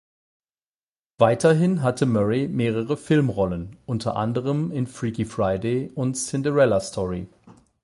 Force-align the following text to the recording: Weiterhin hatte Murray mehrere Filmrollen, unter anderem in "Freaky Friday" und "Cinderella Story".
Weiterhin 1.19 1.83
hatte 1.83 2.07
Murray 2.07 2.47
mehrere 2.47 2.97
Filmrollen, 2.97 3.77
unter 3.85 4.15
anderem 4.15 4.71
in 4.71 4.87
"Freaky 4.87 5.25
Friday" 5.25 5.91
und 5.93 6.15
"Cinderella 6.17 6.79
Story". 6.79 7.27